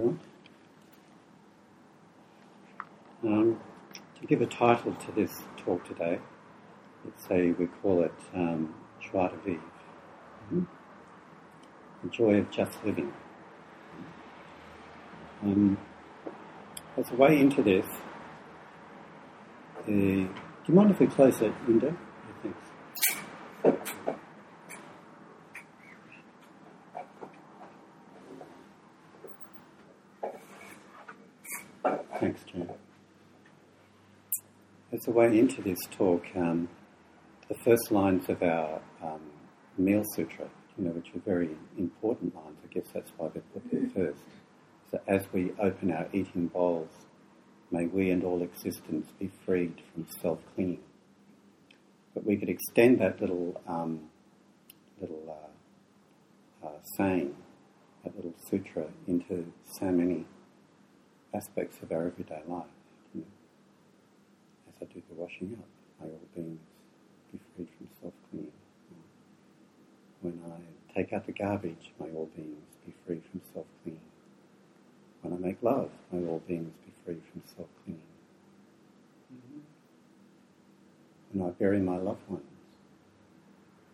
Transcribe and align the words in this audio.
morning. 0.00 0.20
Um, 3.22 3.60
to 4.18 4.26
give 4.26 4.40
a 4.40 4.46
title 4.46 4.94
to 4.94 5.12
this 5.12 5.42
talk 5.56 5.84
today, 5.84 6.18
let's 7.04 7.26
say 7.26 7.50
we 7.52 7.66
call 7.66 8.02
it 8.02 8.14
um, 8.34 8.74
Joie 9.00 9.28
de 9.28 9.36
Vivre, 9.36 9.62
mm-hmm. 10.46 10.62
the 12.02 12.08
joy 12.10 12.34
of 12.36 12.50
just 12.50 12.82
living. 12.84 13.12
Um, 15.42 15.78
as 16.96 17.10
a 17.10 17.14
way 17.14 17.38
into 17.38 17.62
this, 17.62 17.86
uh, 19.80 19.86
do 19.86 20.28
you 20.66 20.74
mind 20.74 20.90
if 20.90 21.00
we 21.00 21.06
close 21.06 21.38
that 21.38 21.52
window? 21.66 21.96
As 35.00 35.08
a 35.08 35.12
way 35.12 35.38
into 35.38 35.62
this 35.62 35.78
talk, 35.90 36.26
um, 36.36 36.68
the 37.48 37.54
first 37.64 37.90
lines 37.90 38.28
of 38.28 38.42
our 38.42 38.82
um, 39.02 39.22
Meal 39.78 40.04
Sutra, 40.14 40.46
you 40.76 40.84
know, 40.84 40.90
which 40.90 41.08
are 41.14 41.20
very 41.20 41.48
important 41.78 42.36
lines, 42.36 42.58
I 42.62 42.66
guess 42.70 42.84
that's 42.92 43.10
why 43.16 43.28
they're 43.28 43.42
put 43.54 43.62
there 43.72 43.88
first. 43.94 44.20
So 44.90 45.00
as 45.08 45.24
we 45.32 45.52
open 45.58 45.90
our 45.90 46.06
eating 46.12 46.48
bowls, 46.48 46.90
may 47.70 47.86
we 47.86 48.10
and 48.10 48.22
all 48.22 48.42
existence 48.42 49.06
be 49.18 49.30
freed 49.46 49.80
from 49.94 50.06
self-clinging. 50.20 50.82
But 52.12 52.26
we 52.26 52.36
could 52.36 52.50
extend 52.50 53.00
that 53.00 53.22
little 53.22 53.58
um, 53.66 54.00
little 55.00 55.34
uh, 56.62 56.66
uh, 56.66 56.78
saying, 56.98 57.34
that 58.04 58.14
little 58.16 58.34
sutra, 58.50 58.84
into 59.06 59.50
so 59.78 59.86
many 59.86 60.26
aspects 61.34 61.78
of 61.82 61.90
our 61.90 62.08
everyday 62.08 62.42
life. 62.46 62.66
I 64.80 64.84
do 64.86 65.02
the 65.08 65.14
washing 65.14 65.58
up, 65.58 65.68
all 66.02 66.20
beings 66.34 66.60
be 67.32 67.38
freed 67.54 67.68
from 67.76 67.88
self-clinging. 68.00 68.52
When 70.22 70.40
I 70.46 70.94
take 70.94 71.12
out 71.12 71.26
the 71.26 71.32
garbage, 71.32 71.92
may 72.00 72.10
all 72.14 72.28
beings 72.36 72.76
be 72.86 72.92
free 73.06 73.20
from 73.30 73.40
self-clinging. 73.52 74.00
When 75.22 75.34
I 75.34 75.36
make 75.36 75.62
love, 75.62 75.90
may 76.10 76.26
all 76.26 76.42
beings 76.46 76.72
be 76.84 76.92
free 77.04 77.20
from 77.30 77.42
self-clinging. 77.56 78.02
Mm-hmm. 79.32 79.60
When 81.32 81.48
I 81.48 81.52
bury 81.52 81.80
my 81.80 81.96
loved 81.96 82.28
ones, 82.28 82.44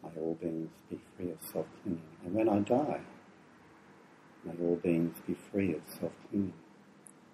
may 0.02 0.20
all 0.20 0.38
beings 0.40 0.70
be 0.88 1.00
free 1.16 1.30
of 1.30 1.38
self-clinging. 1.52 2.00
And 2.24 2.34
when 2.34 2.48
I 2.48 2.60
die, 2.60 3.00
may 4.44 4.52
all 4.64 4.76
beings 4.76 5.16
be 5.26 5.36
free 5.50 5.74
of 5.74 5.82
self-clinging 5.88 6.52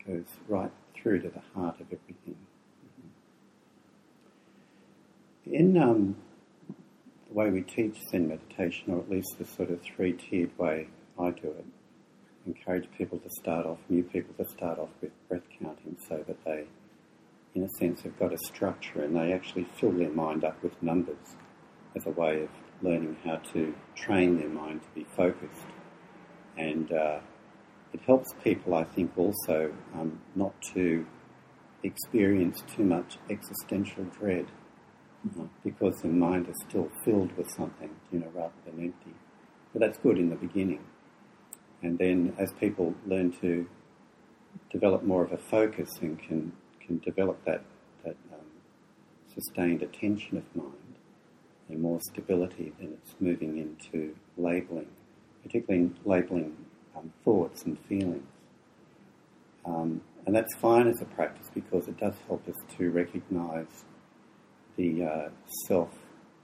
goes 0.07 0.25
right 0.49 0.73
through 0.95 1.21
to 1.23 1.29
the 1.29 1.43
heart 1.55 1.81
of 1.81 1.87
everything. 1.87 2.37
In 5.51 5.77
um, 5.77 6.17
the 7.29 7.35
way 7.35 7.51
we 7.51 7.63
teach 7.63 7.97
Zen 8.11 8.29
meditation, 8.29 8.93
or 8.95 9.01
at 9.01 9.11
least 9.11 9.39
the 9.39 9.45
sort 9.45 9.71
of 9.71 9.83
three 9.83 10.13
tiered 10.13 10.57
way 10.57 10.87
I 11.19 11.31
do 11.31 11.49
it, 11.49 11.65
encourage 12.47 12.89
people 12.97 13.19
to 13.19 13.29
start 13.41 13.67
off, 13.67 13.79
new 13.89 14.05
people 14.05 14.35
to 14.39 14.49
start 14.49 14.79
off 14.79 14.91
with 15.01 15.11
breath 15.29 15.43
counting 15.61 15.97
so 16.09 16.25
that 16.29 16.45
they, 16.45 16.67
in 17.55 17.65
a 17.65 17.69
sense, 17.81 18.03
have 18.03 18.17
got 18.21 18.33
a 18.33 18.39
structure 18.39 19.03
and 19.03 19.17
they 19.17 19.33
actually 19.33 19.67
fill 19.81 19.91
their 19.91 20.11
mind 20.11 20.45
up 20.45 20.63
with 20.63 20.81
numbers 20.81 21.37
as 21.97 22.07
a 22.07 22.11
way 22.11 22.45
of 22.45 22.49
learning 22.81 23.17
how 23.25 23.37
to 23.53 23.75
train 23.97 24.39
their 24.39 24.49
mind 24.49 24.83
to 24.83 24.89
be 24.95 25.07
focused. 25.17 25.67
And 26.57 26.93
uh, 26.93 27.19
it 27.93 28.01
helps 28.07 28.33
people, 28.45 28.75
I 28.75 28.85
think, 28.85 29.11
also 29.17 29.73
um, 29.95 30.21
not 30.37 30.55
to 30.75 31.05
experience 31.83 32.63
too 32.77 32.85
much 32.85 33.19
existential 33.29 34.05
dread 34.05 34.47
uh, 35.25 35.45
because 35.65 36.01
the 36.03 36.09
mind 36.09 36.49
is 36.49 36.57
still 36.69 36.91
filled 37.05 37.37
with 37.37 37.51
something, 37.51 37.91
you 38.11 38.19
know, 38.19 38.31
rather 38.35 38.53
than 38.65 38.83
empty. 38.83 39.15
But 39.73 39.81
that's 39.81 39.99
good 39.99 40.19
in 40.19 40.31
the 40.31 40.37
beginning. 40.37 40.85
And 41.83 41.99
then 41.99 42.35
as 42.39 42.53
people 42.53 42.95
learn 43.07 43.33
to 43.41 43.69
develop 44.71 45.03
more 45.03 45.25
of 45.25 45.33
a 45.33 45.39
focus 45.39 45.91
and 46.01 46.19
can, 46.19 46.53
can 46.85 46.99
develop 46.99 47.45
that, 47.45 47.65
that 48.05 48.17
um, 48.33 48.47
sustained 49.33 49.83
attention 49.83 50.39
of 50.39 50.45
mind 50.55 50.97
and 51.69 51.81
more 51.81 52.01
stability, 52.01 52.73
then 52.79 52.97
it's 53.01 53.15
moving 53.21 53.59
into 53.59 54.15
labeling, 54.37 54.89
particularly 55.43 55.91
labeling 56.05 56.57
um, 56.97 57.13
thoughts 57.25 57.63
and 57.63 57.79
feelings. 57.89 58.27
Um, 59.65 60.03
and 60.27 60.35
that's 60.35 60.55
fine 60.57 60.87
as 60.87 61.01
a 61.01 61.05
practice 61.05 61.51
because 61.55 61.89
it 61.89 61.99
does 61.99 62.15
help 62.27 62.47
us 62.49 62.57
to 62.77 62.91
recognize 62.91 63.85
the 64.77 65.05
uh, 65.05 65.29
self 65.67 65.91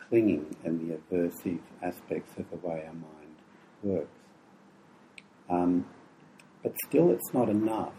clinging 0.09 0.57
and 0.65 0.81
the 0.81 0.97
aversive 0.97 1.61
aspects 1.83 2.33
of 2.39 2.51
the 2.51 2.57
way 2.67 2.85
our 2.87 2.93
mind 2.93 3.37
works. 3.83 4.09
Um, 5.51 5.87
but 6.63 6.75
still, 6.87 7.11
it's 7.11 7.33
not 7.33 7.49
enough 7.49 7.95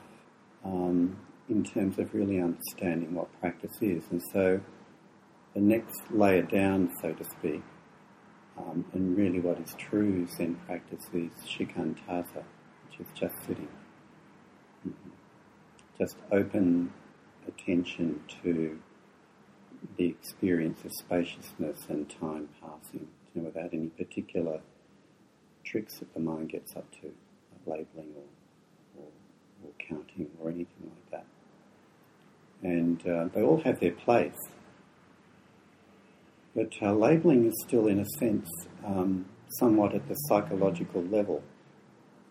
um, 0.63 1.17
in 1.49 1.63
terms 1.63 1.97
of 1.97 2.13
really 2.13 2.39
understanding 2.39 3.13
what 3.13 3.27
practice 3.39 3.77
is. 3.81 4.03
And 4.11 4.21
so, 4.31 4.61
the 5.53 5.61
next 5.61 6.01
layer 6.11 6.43
down, 6.43 6.91
so 7.01 7.13
to 7.13 7.23
speak, 7.23 7.63
um, 8.57 8.85
and 8.93 9.17
really, 9.17 9.39
what 9.39 9.59
is 9.59 9.73
true 9.77 10.27
Zen 10.27 10.55
practice 10.65 11.05
is 11.13 11.31
shikantaza, 11.47 12.43
which 12.85 12.99
is 12.99 13.07
just 13.15 13.35
sitting. 13.47 13.69
Mm-hmm. 14.87 15.09
Just 15.97 16.17
open 16.31 16.93
attention 17.47 18.21
to 18.43 18.79
the 19.97 20.07
experience 20.07 20.83
of 20.85 20.91
spaciousness 20.91 21.85
and 21.89 22.09
time 22.09 22.49
passing, 22.61 23.07
you 23.33 23.41
know, 23.41 23.45
without 23.45 23.73
any 23.73 23.87
particular 23.87 24.59
tricks 25.63 25.99
that 25.99 26.13
the 26.13 26.19
mind 26.19 26.49
gets 26.49 26.75
up 26.75 26.89
to, 27.01 27.11
like 27.65 27.85
labeling 27.95 28.13
or, 28.15 29.01
or, 29.01 29.07
or 29.63 29.71
counting 29.87 30.29
or 30.39 30.49
anything 30.49 30.83
like 30.83 31.11
that. 31.11 31.25
And 32.61 33.07
uh, 33.07 33.29
they 33.33 33.41
all 33.41 33.61
have 33.61 33.79
their 33.79 33.91
place. 33.91 34.37
But 36.55 36.73
uh, 36.81 36.93
labeling 36.93 37.45
is 37.45 37.53
still, 37.65 37.87
in 37.87 37.99
a 37.99 38.05
sense, 38.17 38.49
um, 38.85 39.25
somewhat 39.59 39.93
at 39.93 40.07
the 40.07 40.15
psychological 40.15 41.03
level. 41.03 41.43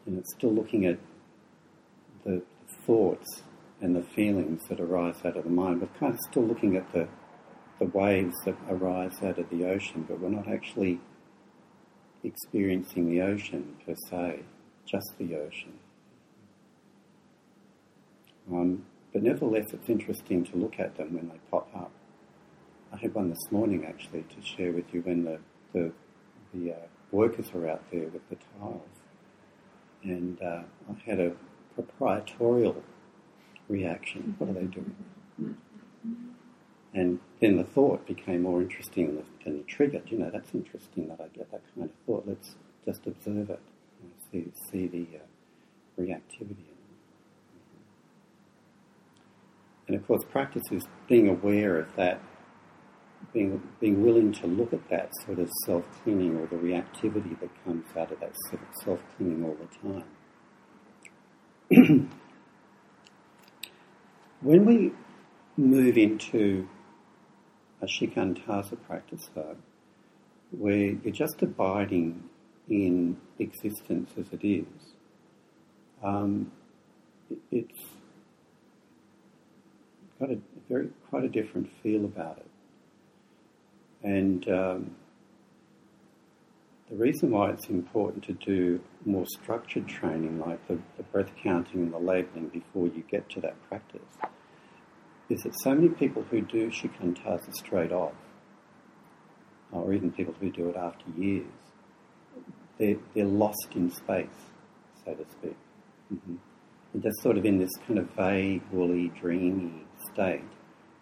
And 0.06 0.19
it's 0.19 0.34
still 0.36 0.53
looking 0.53 0.84
at 0.86 0.98
the 2.25 2.42
thoughts 2.84 3.42
and 3.80 3.94
the 3.94 4.03
feelings 4.03 4.62
that 4.69 4.80
arise 4.80 5.16
out 5.25 5.36
of 5.36 5.44
the 5.44 5.50
mind, 5.50 5.80
but 5.80 5.98
kind 5.98 6.12
of 6.12 6.20
still 6.30 6.44
looking 6.44 6.76
at 6.76 6.92
the, 6.92 7.09
the 7.78 7.87
waves 7.87 8.37
that 8.44 8.56
arise 8.69 9.22
out 9.22 9.39
of 9.39 9.49
the 9.50 9.65
ocean, 9.65 10.05
but 10.09 10.21
we're 10.21 10.28
not 10.28 10.49
actually 10.49 11.00
experiencing 12.25 13.09
the 13.09 13.21
ocean 13.21 13.77
per 13.87 13.94
se, 14.09 14.41
just 14.84 15.15
the 15.19 15.36
ocean. 15.36 15.78
Um, 18.51 18.86
but 19.13 19.22
nevertheless, 19.22 19.66
it's 19.72 19.89
interesting 19.89 20.45
to 20.47 20.57
look 20.57 20.78
at 20.78 20.97
them 20.97 21.15
when 21.15 21.28
they 21.28 21.39
pop 21.51 21.69
up. 21.75 21.92
I 22.92 22.97
had 22.97 23.15
one 23.15 23.28
this 23.30 23.51
morning 23.51 23.84
actually 23.86 24.22
to 24.22 24.42
share 24.42 24.72
with 24.72 24.92
you 24.92 25.03
when 25.03 25.24
the 25.24 25.39
the, 25.74 25.92
the 26.54 26.72
uh, 26.72 26.77
workers 27.13 27.51
are 27.54 27.69
out 27.69 27.84
there 27.92 28.09
with 28.09 28.27
the 28.31 28.36
tiles, 28.59 28.83
and 30.03 30.41
uh, 30.42 30.63
I 30.91 31.10
had 31.10 31.21
a 31.21 31.33
proprietorial 31.74 32.83
reaction. 33.69 34.34
What 34.39 34.51
are 34.51 34.54
they 34.54 34.65
doing? 34.65 34.97
And 36.94 37.20
then 37.40 37.56
the 37.56 37.64
thought 37.64 38.06
became 38.06 38.42
more 38.42 38.62
interesting 38.62 39.22
than 39.44 39.58
the, 39.58 39.62
trigger. 39.64 40.00
You 40.06 40.18
know, 40.18 40.30
that's 40.30 40.54
interesting 40.54 41.08
that 41.08 41.20
I 41.20 41.28
get 41.36 41.50
that 41.50 41.62
kind 41.74 41.90
of 41.90 41.90
thought. 42.06 42.24
Let's 42.26 42.56
just 42.84 43.06
observe 43.06 43.50
it, 43.50 43.60
know, 44.02 44.14
see 44.32 44.52
see 44.70 44.86
the 44.86 45.06
uh, 45.18 46.00
reactivity. 46.00 46.56
And 49.86 49.96
of 49.96 50.06
course, 50.06 50.22
practice 50.30 50.64
is 50.70 50.86
being 51.08 51.28
aware 51.28 51.78
of 51.78 51.94
that 51.96 52.20
being, 53.32 53.62
being 53.80 54.02
willing 54.02 54.32
to 54.32 54.46
look 54.46 54.72
at 54.72 54.88
that 54.90 55.10
sort 55.24 55.38
of 55.38 55.50
self 55.64 55.84
clinging 56.02 56.36
or 56.36 56.46
the 56.46 56.56
reactivity 56.56 57.38
that 57.40 57.50
comes 57.64 57.84
out 57.96 58.12
of 58.12 58.20
that 58.20 58.32
sort 58.48 58.62
of 58.62 58.68
self 58.84 59.00
clinging 59.16 59.44
all 59.44 59.56
the 59.60 59.66
time. 59.88 60.04
when 64.40 64.64
we 64.64 64.92
move 65.56 65.98
into 65.98 66.68
a 67.80 67.86
shikantaza 67.86 68.77
practice, 68.86 69.28
where 70.51 70.77
you're 70.77 71.13
just 71.13 71.42
abiding 71.42 72.28
in 72.69 73.16
existence 73.39 74.10
as 74.19 74.27
it 74.33 74.47
is, 74.47 74.95
um, 76.03 76.51
it's 77.51 77.80
got 80.19 80.30
a 80.30 80.39
very 80.69 80.89
quite 81.10 81.25
a 81.25 81.28
different 81.28 81.71
feel 81.83 82.04
about 82.04 82.39
it. 82.39 82.47
And 84.03 84.48
um, 84.48 84.97
the 86.89 86.97
reason 86.97 87.31
why 87.31 87.51
it's 87.51 87.69
important 87.69 88.24
to 88.24 88.33
do 88.33 88.81
more 89.04 89.27
structured 89.27 89.86
training, 89.89 90.41
like 90.41 90.66
the, 90.69 90.78
the 90.97 91.03
breath 91.03 91.31
counting 91.42 91.83
and 91.83 91.92
the 91.92 91.98
labeling, 91.98 92.48
before 92.48 92.86
you 92.86 93.04
get 93.10 93.28
to 93.31 93.41
that 93.42 93.57
practice, 93.69 94.01
is 95.28 95.42
that 95.42 95.54
so 95.60 95.75
many 95.75 95.89
people 95.89 96.25
who 96.30 96.41
do 96.41 96.71
shikantaza 96.71 97.53
straight 97.54 97.92
off, 97.92 98.15
or 99.72 99.92
even 99.92 100.10
people 100.10 100.34
who 100.41 100.51
do 100.51 100.69
it 100.69 100.77
after 100.77 101.04
years, 101.16 101.47
they're, 102.78 102.97
they're 103.15 103.27
lost 103.27 103.69
in 103.75 103.91
space, 103.91 104.27
so 105.04 105.15
to 105.15 105.25
speak. 105.30 105.57
Mm-hmm. 106.13 106.36
They're 106.95 107.10
just 107.10 107.22
sort 107.22 107.36
of 107.36 107.45
in 107.45 107.59
this 107.59 107.71
kind 107.86 107.98
of 107.98 108.09
vague, 108.16 108.63
woolly, 108.72 109.13
dreamy 109.21 109.84
state. 110.13 110.45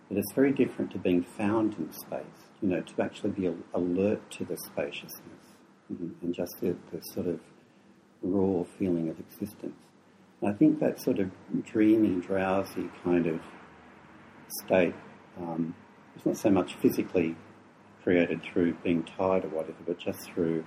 But 0.08 0.19
it's 0.19 0.32
very 0.32 0.52
different 0.52 0.90
to 0.93 0.99
being 0.99 1.22
found 1.22 1.75
in 1.75 1.93
space, 1.93 2.49
you 2.61 2.69
know, 2.69 2.81
to 2.81 3.02
actually 3.02 3.31
be 3.31 3.52
alert 3.75 4.31
to 4.32 4.44
the 4.44 4.56
spaciousness 4.56 5.46
mm-hmm. 5.93 6.25
and 6.25 6.34
just 6.34 6.56
the, 6.61 6.76
the, 6.93 7.00
sort 7.12 7.26
of 7.26 7.40
raw 8.22 8.64
feeling 8.79 9.08
of 9.08 9.19
existence. 9.20 9.76
And 10.40 10.50
I 10.50 10.56
think 10.56 10.81
that 10.81 11.00
sort 11.00 11.19
of 11.19 11.31
dreamy, 11.64 12.20
drowsy 12.20 12.88
kind 13.02 13.26
of 13.26 13.40
state 14.48 14.94
um, 15.38 15.75
is 16.16 16.26
not 16.26 16.37
so 16.37 16.50
much 16.50 16.75
physically 16.75 17.37
created 18.02 18.43
through 18.43 18.75
being 18.84 19.02
tired 19.02 19.44
or 19.44 19.48
whatever, 19.48 19.78
but 19.87 19.98
just 19.98 20.20
through 20.22 20.64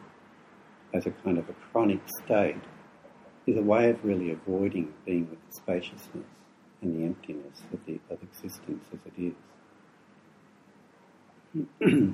as 0.93 1.05
a 1.05 1.11
kind 1.11 1.37
of 1.37 1.47
a 1.49 1.53
chronic 1.53 2.01
state 2.23 2.57
is 3.47 3.57
a 3.57 3.61
way 3.61 3.89
of 3.89 4.03
really 4.03 4.31
avoiding 4.31 4.93
being 5.05 5.29
with 5.29 5.39
the 5.47 5.53
spaciousness 5.53 6.25
and 6.81 6.99
the 6.99 7.05
emptiness 7.05 7.61
of, 7.73 7.79
the, 7.85 7.99
of 8.09 8.21
existence 8.23 8.85
as 8.93 8.99
it 9.05 9.13
is. 9.17 9.33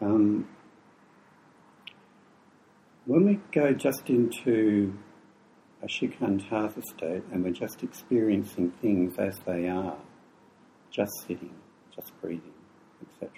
um, 0.00 0.48
when 3.06 3.24
we 3.24 3.40
go 3.52 3.72
just 3.72 4.08
into 4.08 4.94
a 5.82 5.86
shikantaza 5.86 6.82
state 6.82 7.22
and 7.32 7.44
we're 7.44 7.50
just 7.50 7.82
experiencing 7.82 8.72
things 8.82 9.16
as 9.18 9.38
they 9.46 9.68
are, 9.68 9.96
just 10.90 11.12
sitting, 11.26 11.54
just 11.94 12.12
breathing, 12.20 12.52
etc., 13.02 13.30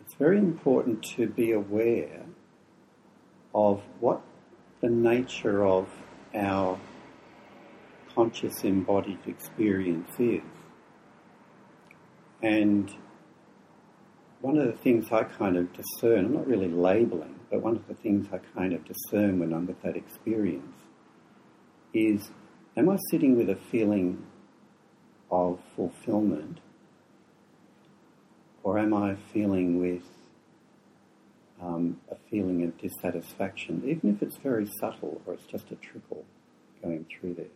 it's 0.00 0.14
very 0.14 0.38
important 0.38 1.02
to 1.02 1.26
be 1.26 1.52
aware 1.52 2.24
of 3.54 3.82
what 4.00 4.20
the 4.80 4.88
nature 4.88 5.64
of 5.64 5.88
our 6.34 6.78
conscious 8.14 8.64
embodied 8.64 9.20
experience 9.26 10.10
is. 10.18 10.42
And 12.42 12.94
one 14.40 14.58
of 14.58 14.66
the 14.66 14.72
things 14.72 15.12
I 15.12 15.22
kind 15.22 15.56
of 15.56 15.72
discern, 15.72 16.26
I'm 16.26 16.34
not 16.34 16.46
really 16.46 16.68
labeling, 16.68 17.38
but 17.50 17.62
one 17.62 17.76
of 17.76 17.86
the 17.86 17.94
things 17.94 18.26
I 18.32 18.38
kind 18.58 18.72
of 18.72 18.84
discern 18.84 19.38
when 19.38 19.52
I'm 19.52 19.66
with 19.66 19.80
that 19.82 19.96
experience 19.96 20.81
is 21.94 22.30
am 22.76 22.88
I 22.88 22.96
sitting 23.10 23.36
with 23.36 23.50
a 23.50 23.56
feeling 23.70 24.24
of 25.30 25.60
fulfillment 25.76 26.58
or 28.62 28.78
am 28.78 28.94
I 28.94 29.16
feeling 29.32 29.80
with 29.80 30.02
um, 31.60 32.00
a 32.10 32.16
feeling 32.30 32.64
of 32.64 32.76
dissatisfaction, 32.78 33.82
even 33.86 34.14
if 34.14 34.22
it's 34.22 34.36
very 34.36 34.66
subtle 34.66 35.20
or 35.26 35.34
it's 35.34 35.46
just 35.46 35.70
a 35.70 35.76
trickle 35.76 36.24
going 36.82 37.06
through 37.06 37.34
there? 37.34 37.46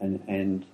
And, 0.00 0.22
and 0.28 0.66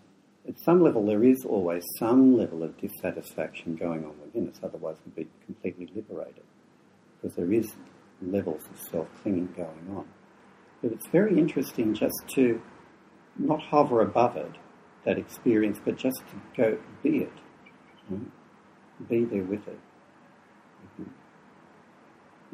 at 0.49 0.59
some 0.61 0.83
level, 0.83 1.05
there 1.05 1.25
is 1.25 1.45
always 1.45 1.85
some 1.99 2.37
level 2.37 2.63
of 2.63 2.77
dissatisfaction 2.79 3.77
going 3.77 4.05
on 4.05 4.15
within 4.23 4.49
us, 4.49 4.59
otherwise, 4.63 4.97
we'd 5.05 5.15
be 5.15 5.29
completely 5.45 5.91
liberated. 5.95 6.43
Because 7.21 7.37
there 7.37 7.53
is 7.53 7.75
levels 8.23 8.63
of 8.71 8.79
self 8.91 9.09
clinging 9.23 9.53
going 9.57 9.97
on. 9.97 10.07
But 10.83 10.93
it's 10.93 11.07
very 11.09 11.39
interesting 11.39 11.95
just 11.95 12.17
to 12.35 12.61
not 13.41 13.61
hover 13.63 14.01
above 14.03 14.37
it, 14.37 14.53
that 15.05 15.19
experience, 15.19 15.81
but 15.85 15.97
just 15.97 16.19
to 16.19 16.37
go 16.57 16.79
be 17.03 17.19
it. 17.19 17.33
Right? 18.11 18.21
Be 19.09 19.25
there 19.25 19.45
with 19.45 19.67
it. 19.67 19.79
Mm-hmm. 21.01 21.11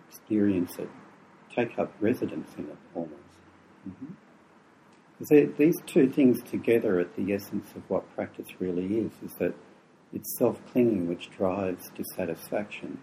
Experience 0.09 0.79
it. 0.79 0.89
Take 1.55 1.79
up 1.79 1.93
residence 2.01 2.55
in 2.57 2.67
it 2.67 2.77
almost. 2.95 3.13
Mm-hmm. 3.89 5.53
these 5.57 5.77
two 5.87 6.09
things 6.11 6.43
together 6.43 7.01
at 7.01 7.17
the 7.17 7.33
essence 7.33 7.71
of 7.75 7.89
what 7.89 8.15
practice 8.15 8.49
really 8.61 8.99
is, 8.99 9.13
is 9.25 9.33
that 9.39 9.55
it's 10.13 10.39
self-clinging 10.39 11.09
which 11.09 11.31
drives 11.31 11.91
dissatisfaction. 11.91 12.99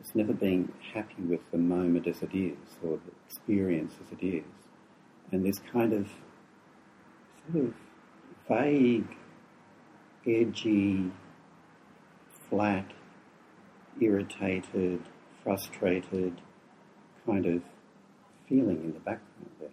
It's 0.00 0.14
never 0.14 0.32
being 0.32 0.72
happy 0.94 1.22
with 1.22 1.40
the 1.50 1.58
moment 1.58 2.06
as 2.06 2.22
it 2.22 2.34
is, 2.34 2.56
or 2.82 2.98
the 3.04 3.12
experience 3.26 3.94
as 4.04 4.18
it 4.18 4.24
is. 4.24 4.44
And 5.30 5.44
this 5.44 5.58
kind 5.72 5.92
of 5.92 6.08
vague, 8.48 9.16
edgy, 10.26 11.10
flat, 12.48 12.90
irritated, 14.00 15.02
frustrated 15.42 16.40
kind 17.26 17.46
of 17.46 17.62
feeling 18.48 18.82
in 18.84 18.92
the 18.92 19.00
background 19.00 19.50
there. 19.60 19.68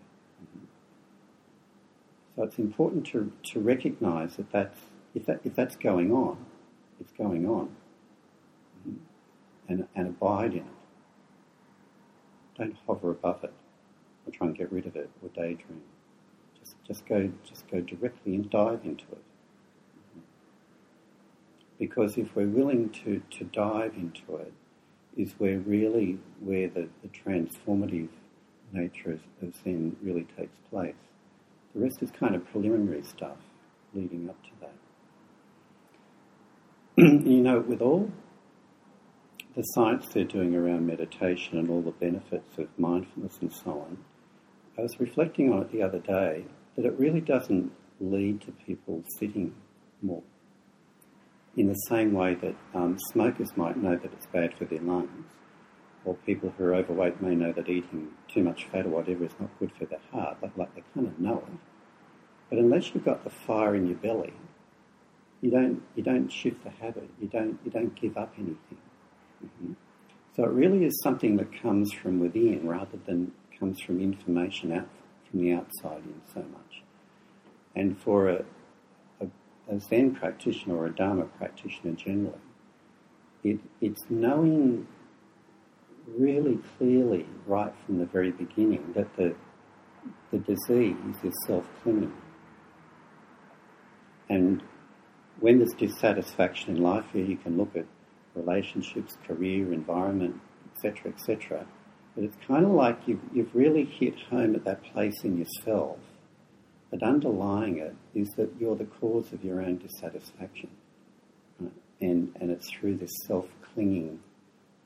So 2.36 2.44
it's 2.44 2.60
important 2.60 3.06
to, 3.08 3.32
to 3.52 3.60
recognize 3.60 4.36
that 4.36 4.52
that's, 4.52 4.80
if, 5.14 5.26
that 5.26 5.40
if 5.46 5.56
that's 5.56 5.78
going 5.78 6.12
on, 6.12 6.46
it's 7.00 7.14
going 7.14 7.48
on. 7.48 7.70
And, 9.68 9.88
and 9.96 10.08
abide 10.08 10.52
in 10.52 10.60
it. 10.60 10.66
Don't 12.58 12.76
hover 12.86 13.10
above 13.12 13.44
it 13.44 13.54
or 14.26 14.32
try 14.32 14.48
and 14.48 14.56
get 14.56 14.72
rid 14.72 14.86
of 14.86 14.96
it 14.96 15.10
or 15.24 15.30
daydream. 15.30 15.82
Just, 16.88 17.06
go, 17.08 17.32
just 17.48 17.68
go 17.70 17.82
directly 17.82 18.36
and 18.36 18.50
dive 18.50 18.82
into 18.84 19.06
it. 19.12 19.24
Because 21.80 22.18
if 22.18 22.36
we're 22.36 22.48
willing 22.48 22.90
to, 23.04 23.22
to 23.38 23.44
dive 23.46 23.96
into 23.96 24.38
it, 24.38 24.54
is 25.18 25.34
where 25.38 25.58
really 25.60 26.20
where 26.40 26.68
the, 26.68 26.90
the 27.02 27.08
transformative 27.08 28.10
nature 28.72 29.14
of, 29.14 29.22
of 29.42 29.56
Zen 29.64 29.96
really 30.02 30.28
takes 30.38 30.58
place. 30.70 30.96
The 31.74 31.82
rest 31.82 32.02
is 32.02 32.12
kind 32.12 32.36
of 32.36 32.46
preliminary 32.52 33.04
stuff 33.04 33.38
leading 33.94 34.30
up 34.30 34.38
to 34.44 34.50
that. 34.62 34.74
you 37.28 37.42
know, 37.42 37.60
with 37.60 37.82
all 37.82 38.12
the 39.56 39.62
science 39.62 40.08
they're 40.14 40.24
doing 40.26 40.56
around 40.56 40.86
meditation 40.86 41.58
and 41.58 41.70
all 41.70 41.82
the 41.82 41.92
benefits 41.92 42.58
of 42.58 42.68
mindfulness 42.78 43.38
and 43.42 43.54
so 43.54 43.72
on, 43.72 43.98
I 44.78 44.82
was 44.82 45.00
reflecting 45.00 45.54
on 45.54 45.62
it 45.62 45.72
the 45.72 45.82
other 45.82 46.00
day 46.00 46.46
that 46.76 46.86
it 46.86 47.00
really 47.00 47.22
doesn't 47.22 47.72
lead 48.00 48.42
to 48.42 48.52
people 48.52 49.04
sitting 49.20 49.56
more 50.02 50.24
in 51.56 51.68
the 51.68 51.76
same 51.88 52.14
way 52.14 52.36
that 52.36 52.56
um, 52.74 52.98
smokers 53.12 53.56
might 53.56 53.78
know 53.78 53.96
that 53.96 54.12
it's 54.14 54.26
bad 54.28 54.54
for 54.58 54.66
their 54.66 54.82
lungs, 54.82 55.32
or 56.04 56.16
people 56.26 56.54
who 56.58 56.66
are 56.66 56.76
overweight 56.76 57.22
may 57.22 57.34
know 57.34 57.52
that 57.54 57.70
eating 57.70 58.10
too 58.28 58.44
much 58.44 58.66
fat 58.66 58.86
or 58.86 58.90
whatever 58.90 59.26
is 59.26 59.32
not 59.40 59.50
good 59.60 59.72
for 59.78 59.86
their 59.86 60.02
heart, 60.12 60.38
like, 60.42 60.56
like 60.58 60.76
they 60.76 60.84
kind 60.94 61.08
of 61.08 61.18
know 61.20 61.44
it. 61.48 61.60
But 62.50 62.60
unless 62.60 62.94
you've 62.94 63.06
got 63.06 63.24
the 63.24 63.30
fire 63.30 63.74
in 63.76 63.88
your 63.88 63.98
belly, 63.98 64.34
you 65.42 65.50
don't 65.50 65.82
you 65.96 66.04
don't 66.04 66.32
shift 66.32 66.64
the 66.64 66.70
habit. 66.70 67.10
You 67.20 67.28
don't 67.28 67.60
you 67.64 67.72
don't 67.72 67.96
give 68.00 68.18
up 68.18 68.34
anything. 68.38 68.78
Mm-hmm. 69.44 69.74
So 70.36 70.44
it 70.44 70.52
really 70.52 70.86
is 70.86 71.02
something 71.02 71.38
that 71.38 71.62
comes 71.62 71.92
from 71.94 72.20
within 72.20 72.68
rather 72.68 72.98
than 73.06 73.32
comes 73.60 73.80
from 73.82 74.02
information 74.02 74.72
out 74.74 74.90
from 75.36 75.44
the 75.44 75.54
outside 75.54 76.02
in 76.06 76.22
so 76.34 76.40
much. 76.54 76.84
And 77.76 78.00
for 78.00 78.30
a, 78.30 78.46
a 79.70 79.80
Zen 79.80 80.16
practitioner 80.16 80.78
or 80.78 80.86
a 80.86 80.96
Dharma 80.96 81.26
practitioner 81.26 81.94
generally, 81.94 82.40
it, 83.44 83.60
it's 83.82 84.04
knowing 84.10 84.88
really 86.08 86.60
clearly 86.78 87.26
right 87.46 87.74
from 87.86 88.00
the 88.00 88.06
very 88.06 88.32
beginning 88.32 88.94
that 88.96 89.14
the, 89.18 89.36
the 90.32 90.38
disease 90.38 90.96
is 91.24 91.34
self-clinging. 91.46 92.14
And 94.30 94.64
when 95.42 95.58
there's 95.58 95.74
dissatisfaction 95.74 96.78
in 96.78 96.82
life, 96.82 97.06
here 97.12 97.26
you 97.26 97.38
can 97.38 97.58
look 97.58 97.76
at 97.76 97.86
relationships, 98.36 99.18
career, 99.28 99.74
environment, 99.74 100.40
etc., 100.74 101.12
etc. 101.12 101.66
But 102.16 102.24
it's 102.24 102.38
kind 102.48 102.66
of 102.66 102.72
like 102.72 103.00
you've, 103.06 103.22
you've 103.34 103.54
really 103.54 103.86
hit 103.86 104.16
home 104.30 104.56
at 104.56 104.64
that 104.64 104.84
place 104.94 105.24
in 105.24 105.38
yourself 105.38 106.00
but 106.96 107.04
underlying 107.04 107.78
it 107.78 107.96
is 108.14 108.30
that 108.38 108.50
you're 108.60 108.76
the 108.76 108.86
cause 108.86 109.34
of 109.34 109.44
your 109.44 109.62
own 109.62 109.78
dissatisfaction. 109.78 110.70
Right? 111.60 111.72
And, 112.00 112.34
and 112.40 112.52
it's 112.52 112.72
through 112.72 112.98
this 112.98 113.12
self 113.28 113.48
clinging 113.74 114.20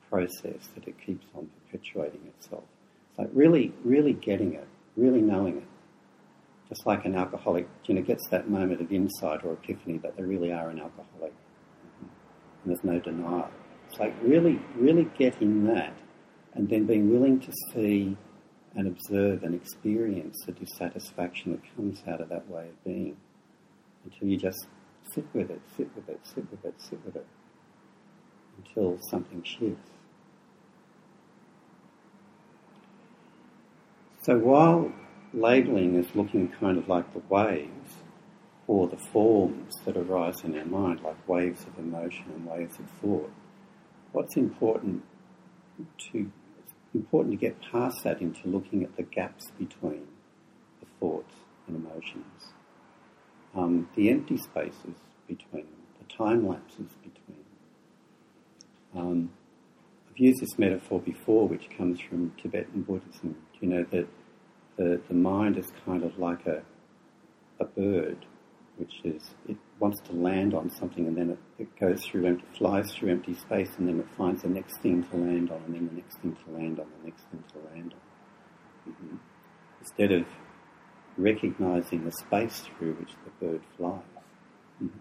process 0.08 0.68
that 0.74 0.88
it 0.88 0.96
keeps 1.04 1.26
on 1.36 1.48
perpetuating 1.70 2.22
itself. 2.26 2.64
It's 3.10 3.18
like 3.18 3.30
really, 3.32 3.72
really 3.84 4.12
getting 4.12 4.54
it, 4.54 4.66
really 4.96 5.20
knowing 5.20 5.58
it. 5.58 5.68
Just 6.68 6.86
like 6.86 7.04
an 7.04 7.14
alcoholic, 7.14 7.68
you 7.84 7.94
know, 7.94 8.02
gets 8.02 8.28
that 8.30 8.48
moment 8.48 8.80
of 8.80 8.92
insight 8.92 9.44
or 9.44 9.52
epiphany 9.52 9.98
that 9.98 10.16
they 10.16 10.22
really 10.22 10.52
are 10.52 10.70
an 10.70 10.80
alcoholic. 10.80 11.32
Mm-hmm. 11.32 12.06
And 12.64 12.66
there's 12.66 12.84
no 12.84 12.98
denial. 12.98 13.50
It's 13.88 14.00
like 14.00 14.14
really, 14.22 14.60
really 14.76 15.08
getting 15.16 15.64
that 15.66 15.94
and 16.54 16.68
then 16.68 16.86
being 16.86 17.10
willing 17.10 17.40
to 17.40 17.52
see 17.72 18.16
and 18.76 18.86
observe 18.86 19.42
and 19.42 19.54
experience 19.54 20.36
the 20.46 20.52
dissatisfaction 20.52 21.52
that 21.52 21.76
comes 21.76 22.02
out 22.08 22.20
of 22.20 22.28
that 22.28 22.48
way 22.48 22.68
of 22.68 22.84
being 22.84 23.16
until 24.04 24.28
you 24.28 24.36
just 24.36 24.66
sit 25.12 25.26
with 25.34 25.50
it, 25.50 25.60
sit 25.76 25.88
with 25.94 26.08
it, 26.08 26.20
sit 26.24 26.50
with 26.50 26.64
it, 26.64 26.74
sit 26.78 27.04
with 27.04 27.16
it 27.16 27.26
until 28.58 28.98
something 29.10 29.42
shifts. 29.42 29.90
So 34.22 34.38
while 34.38 34.92
labeling 35.32 35.96
is 35.96 36.14
looking 36.14 36.48
kind 36.48 36.78
of 36.78 36.88
like 36.88 37.12
the 37.12 37.22
waves 37.28 37.94
or 38.66 38.86
the 38.86 38.98
forms 39.12 39.74
that 39.84 39.96
arise 39.96 40.44
in 40.44 40.56
our 40.58 40.64
mind, 40.64 41.00
like 41.02 41.28
waves 41.28 41.64
of 41.64 41.78
emotion 41.78 42.26
and 42.34 42.46
waves 42.46 42.78
of 42.78 42.86
thought, 43.00 43.32
what's 44.12 44.36
important 44.36 45.02
to 46.12 46.30
important 46.94 47.32
to 47.32 47.38
get 47.38 47.60
past 47.72 48.02
that 48.04 48.20
into 48.20 48.48
looking 48.48 48.82
at 48.82 48.96
the 48.96 49.02
gaps 49.02 49.50
between 49.58 50.06
the 50.80 50.86
thoughts 50.98 51.34
and 51.66 51.76
emotions, 51.76 52.52
um, 53.54 53.88
the 53.96 54.10
empty 54.10 54.36
spaces 54.36 54.96
between 55.26 55.64
them, 55.64 55.82
the 55.98 56.14
time 56.14 56.46
lapses 56.48 56.90
between. 57.02 57.44
Um, 58.94 59.30
I've 60.08 60.18
used 60.18 60.40
this 60.40 60.58
metaphor 60.58 61.00
before, 61.00 61.46
which 61.46 61.68
comes 61.76 62.00
from 62.00 62.32
Tibetan 62.42 62.82
Buddhism. 62.82 63.36
You 63.60 63.68
know 63.68 63.86
that 63.90 64.08
the, 64.76 65.00
the 65.06 65.14
mind 65.14 65.58
is 65.58 65.70
kind 65.84 66.02
of 66.02 66.18
like 66.18 66.46
a 66.46 66.62
a 67.60 67.64
bird, 67.64 68.24
which 68.78 69.00
is 69.04 69.34
it 69.48 69.56
wants 69.80 69.98
to 70.00 70.12
land 70.12 70.52
on 70.54 70.70
something 70.70 71.06
and 71.06 71.16
then 71.16 71.30
it, 71.30 71.38
it 71.58 71.80
goes 71.80 72.04
through 72.04 72.26
empty, 72.26 72.44
flies 72.56 72.92
through 72.92 73.10
empty 73.10 73.34
space 73.34 73.70
and 73.78 73.88
then 73.88 73.98
it 73.98 74.06
finds 74.16 74.42
the 74.42 74.48
next 74.48 74.76
thing 74.78 75.02
to 75.04 75.16
land 75.16 75.50
on 75.50 75.60
and 75.66 75.74
then 75.74 75.88
the 75.88 75.94
next 75.94 76.18
thing 76.18 76.36
to 76.44 76.52
land 76.52 76.78
on, 76.78 76.86
the 77.00 77.06
next 77.08 77.22
thing 77.30 77.42
to 77.52 77.58
land 77.74 77.94
on. 77.94 78.92
Mm-hmm. 78.92 79.16
Instead 79.80 80.12
of 80.12 80.26
recognizing 81.16 82.04
the 82.04 82.12
space 82.12 82.62
through 82.78 82.92
which 82.94 83.12
the 83.24 83.46
bird 83.46 83.62
flies. 83.76 84.02
Mm-hmm. 84.82 84.98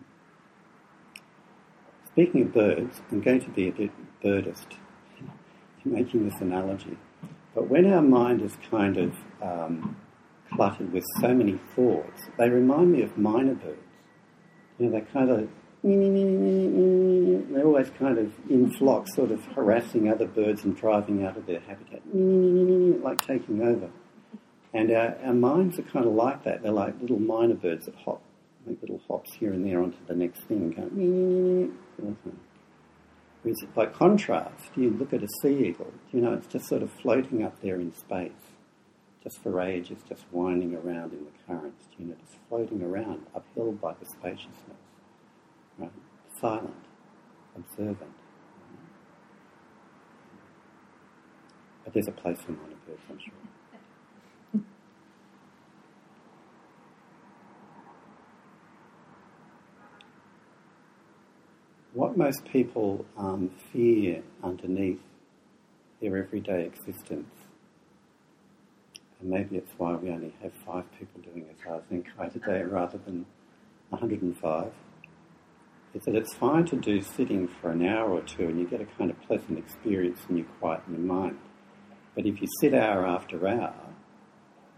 Speaking 2.13 2.41
of 2.43 2.53
birds, 2.53 3.01
I'm 3.11 3.21
going 3.21 3.41
to 3.41 3.49
be 3.49 3.67
a 3.67 3.71
bit 3.71 3.91
birdist 4.23 4.77
in 5.19 5.29
making 5.91 6.27
this 6.27 6.39
analogy. 6.39 6.97
But 7.53 7.69
when 7.69 7.91
our 7.91 8.01
mind 8.01 8.41
is 8.41 8.57
kind 8.71 8.97
of 8.97 9.13
um, 9.41 9.97
cluttered 10.53 10.93
with 10.93 11.03
so 11.19 11.33
many 11.33 11.59
thoughts, 11.75 12.29
they 12.37 12.49
remind 12.49 12.93
me 12.93 13.01
of 13.01 13.11
myna 13.17 13.55
birds 13.61 13.88
you 14.79 14.87
know, 14.87 14.91
they 14.91 15.01
kind 15.11 15.29
of, 15.29 15.49
they're 15.83 17.65
always 17.65 17.89
kind 17.91 18.17
of 18.17 18.33
in 18.49 18.71
flocks, 18.71 19.15
sort 19.15 19.31
of 19.31 19.43
harassing 19.47 20.09
other 20.09 20.25
birds 20.25 20.63
and 20.63 20.75
driving 20.75 21.25
out 21.25 21.37
of 21.37 21.45
their 21.45 21.59
habitat, 21.61 22.01
like 22.13 23.21
taking 23.25 23.61
over. 23.61 23.89
And 24.73 24.91
our, 24.91 25.17
our 25.25 25.33
minds 25.33 25.79
are 25.79 25.83
kind 25.83 26.05
of 26.05 26.13
like 26.13 26.43
that. 26.43 26.61
They're 26.63 26.71
like 26.71 26.99
little 27.01 27.19
myna 27.19 27.55
birds 27.55 27.85
that 27.85 27.95
hop, 27.95 28.21
make 28.65 28.81
little 28.81 29.01
hops 29.07 29.33
here 29.33 29.51
and 29.51 29.65
there 29.65 29.81
onto 29.81 29.97
the 30.07 30.15
next 30.15 30.41
thing 30.43 30.73
and 30.75 30.75
go, 30.75 32.33
Whereas 33.41 33.57
by 33.73 33.85
contrast, 33.85 34.71
you 34.75 34.89
look 34.91 35.13
at 35.13 35.23
a 35.23 35.27
sea 35.41 35.69
eagle, 35.69 35.93
you 36.11 36.19
know, 36.21 36.33
it's 36.33 36.47
just 36.47 36.67
sort 36.67 36.83
of 36.83 36.91
floating 37.01 37.43
up 37.43 37.61
there 37.61 37.75
in 37.75 37.93
space, 37.93 38.48
just 39.23 39.41
for 39.41 39.59
ages, 39.59 39.99
just 40.07 40.23
winding 40.31 40.75
around 40.75 41.13
in 41.13 41.25
the 41.25 41.31
currents, 41.45 41.85
you 41.97 42.05
know, 42.05 42.15
just 42.25 42.37
floating 42.47 42.81
around, 42.81 43.25
upheld 43.35 43.81
by 43.81 43.93
the 43.99 44.05
spaciousness, 44.05 44.77
right? 45.77 45.91
silent, 46.39 46.73
observant. 47.55 48.13
But 51.83 51.93
there's 51.93 52.07
a 52.07 52.11
place 52.11 52.39
for 52.39 52.51
myna 52.53 52.75
birds, 52.85 53.01
I'm 53.09 53.19
sure. 53.19 53.33
what 61.93 62.17
most 62.17 62.45
people 62.45 63.05
um, 63.17 63.51
fear 63.73 64.21
underneath 64.43 65.01
their 65.99 66.15
everyday 66.15 66.63
existence 66.63 67.38
and 69.19 69.29
maybe 69.29 69.57
it's 69.57 69.71
why 69.77 69.95
we 69.95 70.09
only 70.09 70.33
have 70.41 70.51
five 70.65 70.85
people 70.97 71.21
doing 71.21 71.45
a 71.49 71.67
Zazen 71.67 72.05
Kai 72.15 72.29
today 72.29 72.63
rather 72.63 72.97
than 72.97 73.25
105. 73.89 74.71
Is 75.93 76.03
that 76.03 76.15
it's 76.15 76.33
fine 76.35 76.65
to 76.65 76.75
do 76.75 77.01
sitting 77.01 77.47
for 77.47 77.71
an 77.71 77.85
hour 77.85 78.11
or 78.11 78.21
two 78.21 78.43
and 78.43 78.59
you 78.59 78.67
get 78.67 78.79
a 78.79 78.85
kind 78.85 79.09
of 79.09 79.19
pleasant 79.23 79.57
experience 79.57 80.19
and 80.29 80.37
you 80.37 80.45
quieten 80.59 80.93
your 80.93 81.01
mind. 81.01 81.39
But 82.15 82.25
if 82.25 82.41
you 82.41 82.47
sit 82.61 82.73
hour 82.73 83.05
after 83.05 83.47
hour, 83.47 83.73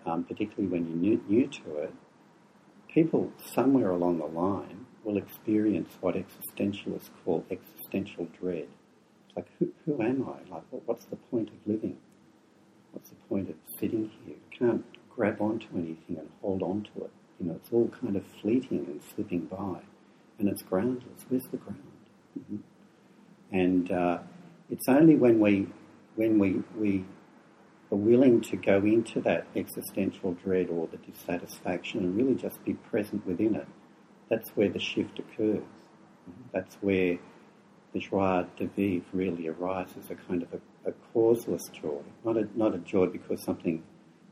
um, 0.06 0.24
particularly 0.24 0.68
when 0.68 0.88
you're 0.88 0.98
new, 0.98 1.24
new 1.28 1.48
to 1.48 1.76
it, 1.78 1.94
people 2.88 3.32
somewhere 3.54 3.92
along 3.92 4.20
the 4.20 4.26
line 4.26 4.86
will 5.04 5.18
experience 5.18 5.98
what 6.02 6.16
existentialists 6.16 7.10
call 7.24 7.46
existential 7.52 8.28
dread. 8.40 8.68
It's 9.28 9.36
like, 9.36 9.48
who, 9.60 9.72
who 9.86 10.02
am 10.02 10.28
I? 10.28 10.50
Like, 10.52 10.64
what's 10.86 11.06
the 11.06 11.16
point 11.16 11.50
of 11.50 11.56
living? 11.66 11.98
What's 12.92 13.10
the 13.10 13.16
point 13.30 13.50
of 13.50 13.56
sitting 13.80 14.12
here? 14.26 14.36
You 14.36 14.58
can't 14.58 14.86
grab 15.10 15.42
onto 15.42 15.68
anything 15.76 16.18
and 16.18 16.30
hold 16.42 16.62
on 16.64 16.88
to 16.94 17.06
it. 17.06 17.12
You 17.40 17.48
know, 17.48 17.56
it's 17.56 17.70
all 17.72 17.90
kind 18.00 18.16
of 18.16 18.24
fleeting 18.42 18.86
and 18.88 19.02
slipping 19.16 19.46
by, 19.46 19.82
and 20.40 20.48
it's 20.48 20.62
groundless. 20.62 21.26
Where's 21.28 21.48
the 21.48 21.58
ground? 21.58 21.82
Mm-hmm. 22.40 22.58
And 23.52 23.92
uh, 23.92 24.20
it's 24.70 24.88
only 24.88 25.16
when 25.16 25.40
we 25.40 25.68
when 26.16 26.40
we 26.40 26.62
we 26.78 27.06
are 27.92 27.98
willing 27.98 28.40
to 28.42 28.56
go 28.56 28.78
into 28.78 29.20
that 29.22 29.46
existential 29.56 30.34
dread 30.34 30.70
or 30.70 30.88
the 30.88 30.98
dissatisfaction 30.98 32.00
and 32.00 32.16
really 32.16 32.36
just 32.36 32.64
be 32.64 32.74
present 32.74 33.26
within 33.28 33.56
it, 33.56 33.68
that's 34.30 34.50
where 34.52 34.70
the 34.70 34.80
shift 34.80 35.20
occurs. 35.20 35.58
Mm-hmm. 35.58 36.42
That's 36.54 36.76
where 36.76 37.18
the 37.94 38.00
joie 38.00 38.46
de 38.58 38.68
vivre 38.68 39.06
really 39.12 39.48
arises, 39.50 40.10
a 40.10 40.16
kind 40.16 40.44
of 40.44 40.54
a, 40.54 40.60
a 40.86 40.92
causeless 41.14 41.70
joy, 41.70 42.02
not 42.26 42.38
a, 42.38 42.48
not 42.56 42.74
a 42.74 42.80
joy 42.80 43.06
because 43.08 43.44
something 43.44 43.84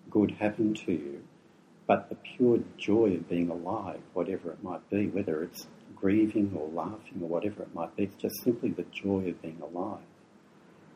good 0.10 0.32
happened 0.32 0.78
to 0.86 0.92
you, 0.92 1.24
but 1.88 2.10
the 2.10 2.16
pure 2.16 2.60
joy 2.78 3.14
of 3.16 3.30
being 3.30 3.50
alive, 3.50 4.00
whatever 4.14 4.52
it 4.52 4.64
might 4.64 4.88
be, 4.90 5.08
whether 5.08 5.44
it's 5.44 5.68
grieving 5.96 6.56
or 6.56 6.70
laughing 6.70 7.20
or 7.22 7.28
whatever 7.28 7.64
it 7.64 7.74
might 7.74 7.96
be, 7.96 8.04
it's 8.04 8.16
just 8.16 8.44
simply 8.44 8.70
the 8.70 8.86
joy 8.92 9.30
of 9.30 9.42
being 9.42 9.62
alive. 9.62 10.00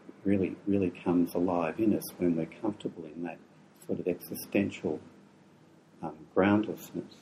It 0.08 0.16
really, 0.24 0.56
really 0.66 0.92
comes 0.92 1.34
alive 1.34 1.80
in 1.80 1.96
us 1.96 2.04
when 2.18 2.36
we're 2.36 2.50
comfortable 2.62 3.06
in 3.06 3.24
that 3.24 3.38
sort 3.86 4.00
of 4.00 4.08
existential 4.08 5.00
um, 6.02 6.16
groundlessness. 6.34 7.16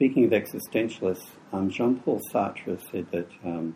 Speaking 0.00 0.24
of 0.24 0.30
existentialists, 0.30 1.26
um, 1.52 1.68
Jean 1.68 2.00
Paul 2.00 2.22
Sartre 2.32 2.80
said 2.90 3.08
that 3.10 3.28
um, 3.44 3.74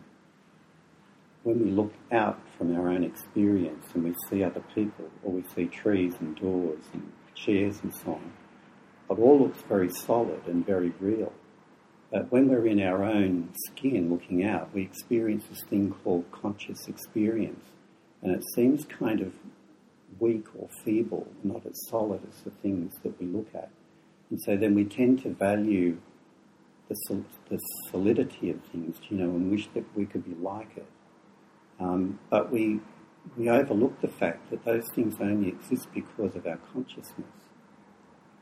when 1.43 1.63
we 1.63 1.69
look 1.69 1.93
out 2.11 2.39
from 2.57 2.75
our 2.75 2.89
own 2.89 3.03
experience 3.03 3.85
and 3.93 4.05
we 4.05 4.15
see 4.27 4.43
other 4.43 4.63
people, 4.73 5.05
or 5.21 5.33
we 5.33 5.43
see 5.53 5.67
trees 5.67 6.15
and 6.19 6.35
doors 6.35 6.83
and 6.93 7.11
chairs 7.35 7.79
and 7.83 7.93
so 7.93 8.13
on, 8.13 8.33
it 9.07 9.21
all 9.21 9.39
looks 9.39 9.61
very 9.69 9.87
solid 9.87 10.41
and 10.47 10.65
very 10.65 10.91
real. 10.99 11.31
But 12.11 12.31
when 12.31 12.47
we're 12.49 12.65
in 12.65 12.81
our 12.81 13.03
own 13.03 13.53
skin 13.67 14.09
looking 14.09 14.43
out, 14.43 14.73
we 14.73 14.81
experience 14.81 15.43
this 15.47 15.61
thing 15.69 15.93
called 16.03 16.25
conscious 16.31 16.87
experience. 16.87 17.65
And 18.23 18.31
it 18.31 18.43
seems 18.55 18.83
kind 18.85 19.21
of 19.21 19.31
weak 20.17 20.47
or 20.57 20.69
feeble, 20.83 21.27
not 21.43 21.67
as 21.67 21.79
solid 21.87 22.21
as 22.27 22.41
the 22.41 22.49
things 22.49 22.95
that 23.03 23.21
we 23.21 23.27
look 23.27 23.49
at. 23.53 23.69
And 24.31 24.41
so 24.41 24.57
then 24.57 24.73
we 24.73 24.85
tend 24.85 25.21
to 25.21 25.29
value 25.29 25.99
the, 26.89 27.23
the 27.49 27.59
solidity 27.89 28.49
of 28.49 28.61
things, 28.71 28.97
you 29.09 29.17
know, 29.17 29.29
and 29.29 29.51
wish 29.51 29.67
that 29.73 29.83
we 29.95 30.05
could 30.05 30.23
be 30.25 30.35
like 30.35 30.77
it. 30.77 30.87
Um, 31.79 32.19
but 32.29 32.51
we, 32.51 32.79
we 33.37 33.49
overlook 33.49 33.99
the 34.01 34.07
fact 34.07 34.49
that 34.51 34.63
those 34.65 34.87
things 34.93 35.15
only 35.19 35.49
exist 35.49 35.87
because 35.93 36.35
of 36.35 36.45
our 36.45 36.59
consciousness, 36.73 37.27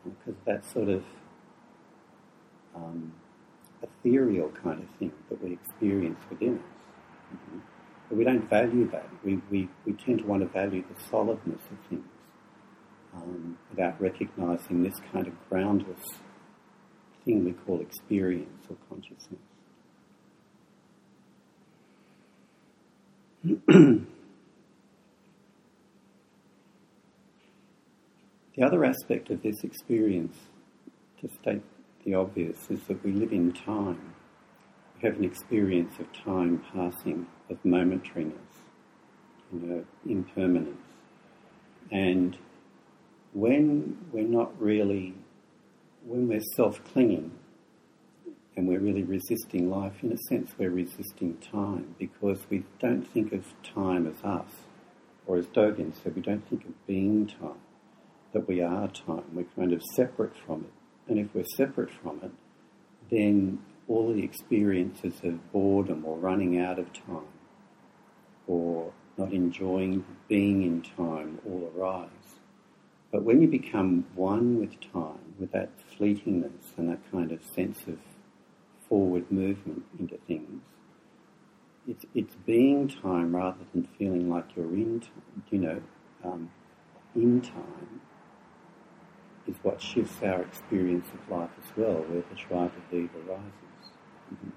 because 0.03 0.39
that 0.45 0.65
sort 0.71 0.89
of 0.89 1.03
um, 2.75 3.13
ethereal 3.81 4.49
kind 4.63 4.81
of 4.83 4.89
thing 4.97 5.13
that 5.29 5.43
we 5.43 5.53
experience 5.53 6.19
within 6.29 6.55
us. 6.55 6.63
Mm-hmm. 7.35 7.59
But 8.09 8.17
we 8.17 8.23
don't 8.23 8.49
value 8.49 8.89
that. 8.91 9.09
We, 9.23 9.41
we, 9.49 9.69
we 9.85 9.93
tend 9.93 10.19
to 10.19 10.25
want 10.25 10.41
to 10.41 10.47
value 10.47 10.83
the 10.83 11.03
solidness 11.09 11.61
of 11.71 11.89
things 11.89 12.05
um, 13.15 13.57
without 13.69 13.99
recognizing 14.01 14.83
this 14.83 14.95
kind 15.11 15.27
of 15.27 15.33
groundless 15.49 16.03
thing 17.25 17.45
we 17.45 17.53
call 17.53 17.81
experience 17.81 18.65
or 18.69 18.77
consciousness. 18.89 19.39
the 28.55 28.63
other 28.63 28.85
aspect 28.85 29.29
of 29.29 29.41
this 29.41 29.63
experience, 29.63 30.37
to 31.21 31.29
state 31.29 31.61
the 32.05 32.13
obvious 32.13 32.69
is 32.69 32.81
that 32.83 33.03
we 33.03 33.11
live 33.11 33.31
in 33.31 33.51
time. 33.51 34.13
We 34.95 35.09
have 35.09 35.17
an 35.17 35.23
experience 35.23 35.99
of 35.99 36.11
time 36.13 36.63
passing, 36.73 37.27
of 37.49 37.61
momentariness, 37.63 38.33
you 39.51 39.59
know, 39.59 39.85
impermanence. 40.07 40.77
And 41.91 42.37
when 43.33 43.97
we're 44.11 44.23
not 44.23 44.59
really, 44.61 45.15
when 46.05 46.27
we're 46.27 46.41
self 46.55 46.83
clinging 46.83 47.31
and 48.55 48.67
we're 48.67 48.79
really 48.79 49.03
resisting 49.03 49.69
life, 49.69 50.03
in 50.03 50.11
a 50.11 50.17
sense, 50.29 50.51
we're 50.57 50.69
resisting 50.69 51.37
time 51.37 51.95
because 51.97 52.39
we 52.49 52.63
don't 52.79 53.03
think 53.11 53.33
of 53.33 53.45
time 53.63 54.05
as 54.05 54.23
us. 54.23 54.51
Or 55.25 55.37
as 55.37 55.47
Dogen 55.47 55.93
said, 55.95 56.15
we 56.15 56.21
don't 56.21 56.47
think 56.49 56.65
of 56.65 56.85
being 56.85 57.27
time, 57.27 57.61
that 58.33 58.47
we 58.47 58.61
are 58.61 58.87
time. 58.89 59.23
We're 59.33 59.45
kind 59.55 59.73
of 59.73 59.81
separate 59.95 60.33
from 60.45 60.65
it. 60.65 61.09
And 61.09 61.19
if 61.19 61.33
we're 61.33 61.45
separate 61.55 61.91
from 61.91 62.19
it, 62.21 62.31
then 63.09 63.59
all 63.87 64.13
the 64.13 64.23
experiences 64.23 65.13
of 65.23 65.51
boredom 65.51 66.05
or 66.05 66.17
running 66.17 66.59
out 66.59 66.79
of 66.79 66.93
time 66.93 67.27
or 68.47 68.91
not 69.17 69.31
enjoying 69.33 70.05
being 70.27 70.63
in 70.63 70.81
time 70.81 71.39
all 71.45 71.71
arise. 71.75 72.09
But 73.11 73.23
when 73.23 73.41
you 73.41 73.47
become 73.47 74.05
one 74.15 74.59
with 74.59 74.79
time, 74.91 75.35
with 75.39 75.51
that 75.51 75.69
fleetingness 75.97 76.77
and 76.77 76.89
that 76.89 76.99
kind 77.11 77.31
of 77.31 77.43
sense 77.43 77.79
of 77.87 77.97
forward 78.87 79.31
movement 79.31 79.83
into 79.99 80.17
things, 80.27 80.61
it's, 81.87 82.05
it's 82.13 82.35
being 82.45 82.87
time 82.87 83.35
rather 83.35 83.65
than 83.73 83.87
feeling 83.97 84.29
like 84.29 84.55
you're 84.55 84.73
in, 84.73 85.01
time, 85.01 85.43
you 85.51 85.59
know, 85.59 85.81
um, 86.23 86.49
in 87.15 87.41
time 87.41 88.01
is 89.47 89.55
what 89.61 89.81
shifts 89.81 90.21
our 90.23 90.41
experience 90.41 91.07
of 91.13 91.37
life 91.37 91.49
as 91.61 91.75
well, 91.75 91.95
where 92.07 92.23
the 92.29 92.35
joie 92.35 92.69
de 92.69 92.81
vivre 92.89 93.19
arises. 93.27 93.91
Mm-hmm. 94.33 94.49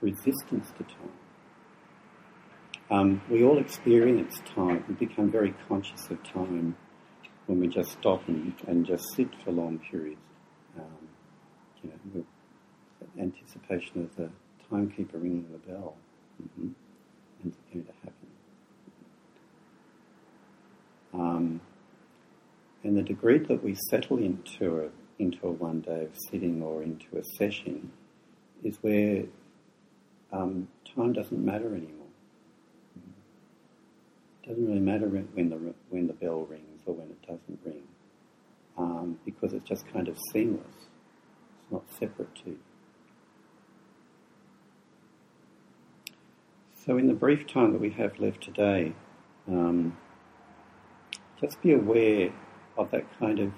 Resistance 0.00 0.70
to 0.76 0.84
time. 0.84 1.12
Um, 2.90 3.22
we 3.30 3.42
all 3.42 3.58
experience 3.58 4.40
time. 4.54 4.84
We 4.88 4.94
become 4.94 5.30
very 5.30 5.54
conscious 5.68 6.08
of 6.10 6.22
time 6.24 6.76
when 7.46 7.60
we 7.60 7.68
just 7.68 7.92
stop 7.92 8.26
and, 8.28 8.54
and 8.66 8.86
just 8.86 9.04
sit 9.14 9.28
for 9.42 9.52
long 9.52 9.78
periods. 9.78 10.20
You 11.82 11.90
know, 12.14 12.24
anticipation 13.20 14.02
of 14.02 14.16
the 14.16 14.30
timekeeper 14.68 15.18
ringing 15.18 15.46
the 15.52 15.72
bell. 15.72 15.96
Mm-hmm. 16.42 16.68
And 17.42 17.52
it's 17.52 17.58
going 17.72 17.84
to 17.84 17.92
happen. 18.02 18.28
Um, 21.14 21.60
and 22.84 22.96
the 22.96 23.02
degree 23.02 23.38
that 23.38 23.62
we 23.62 23.76
settle 23.90 24.18
into 24.18 24.80
a, 24.80 25.22
into 25.22 25.46
a 25.46 25.50
one 25.50 25.80
day 25.80 26.04
of 26.04 26.10
sitting 26.30 26.62
or 26.62 26.82
into 26.82 27.16
a 27.16 27.24
session 27.36 27.90
is 28.62 28.76
where 28.82 29.24
um, 30.32 30.68
time 30.94 31.12
doesn't 31.12 31.44
matter 31.44 31.68
anymore. 31.74 32.06
It 34.42 34.48
doesn't 34.48 34.66
really 34.66 34.80
matter 34.80 35.06
when 35.06 35.50
the, 35.50 35.74
when 35.90 36.06
the 36.06 36.12
bell 36.12 36.42
rings 36.42 36.82
or 36.86 36.94
when 36.94 37.08
it 37.08 37.20
doesn't 37.22 37.58
ring, 37.64 37.82
um, 38.76 39.18
because 39.24 39.52
it's 39.52 39.68
just 39.68 39.86
kind 39.92 40.08
of 40.08 40.16
seamless. 40.32 40.87
Not 41.70 41.84
separate 41.98 42.34
to. 42.44 42.58
So, 46.74 46.96
in 46.96 47.06
the 47.06 47.14
brief 47.14 47.46
time 47.46 47.72
that 47.72 47.80
we 47.80 47.90
have 47.90 48.18
left 48.18 48.42
today, 48.42 48.94
um, 49.46 49.96
just 51.40 51.60
be 51.60 51.72
aware 51.72 52.32
of 52.76 52.90
that 52.92 53.04
kind 53.18 53.38
of 53.40 53.52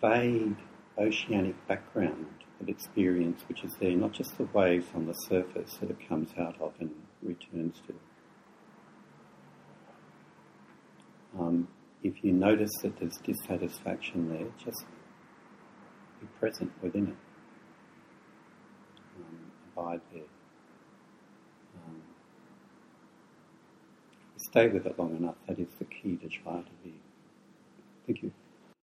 vague 0.00 0.56
oceanic 0.98 1.66
background 1.66 2.26
of 2.60 2.68
experience 2.68 3.42
which 3.48 3.64
is 3.64 3.74
there, 3.80 3.96
not 3.96 4.12
just 4.12 4.36
the 4.38 4.44
waves 4.52 4.86
on 4.94 5.06
the 5.06 5.12
surface 5.12 5.76
that 5.80 5.90
it 5.90 6.08
comes 6.08 6.30
out 6.38 6.60
of 6.60 6.72
and 6.78 6.90
returns 7.22 7.80
to. 7.86 7.94
Um, 11.38 11.68
if 12.02 12.22
you 12.22 12.32
notice 12.32 12.70
that 12.82 12.98
there's 12.98 13.18
dissatisfaction 13.18 14.28
there, 14.28 14.46
just 14.64 14.84
be 16.24 16.38
present 16.38 16.72
within 16.82 17.08
it. 17.08 17.16
Um, 19.16 19.52
abide 19.72 20.00
there. 20.12 20.22
Um, 21.76 22.02
stay 24.36 24.68
with 24.68 24.86
it 24.86 24.98
long 24.98 25.16
enough, 25.16 25.36
that 25.46 25.58
is 25.58 25.68
the 25.78 25.84
key 25.84 26.16
to 26.16 26.28
try 26.28 26.60
to 26.60 26.70
be 26.82 26.94
Thank 28.06 28.22
you. 28.22 28.32